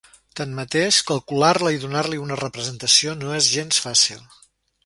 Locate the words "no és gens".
3.23-3.83